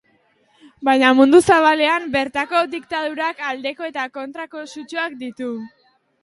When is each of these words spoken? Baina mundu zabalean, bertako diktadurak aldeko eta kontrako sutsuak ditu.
Baina 0.87 1.11
mundu 1.19 1.41
zabalean, 1.55 2.07
bertako 2.15 2.61
diktadurak 2.71 3.45
aldeko 3.51 3.91
eta 3.91 4.07
kontrako 4.17 4.65
sutsuak 4.73 5.21
ditu. 5.23 5.53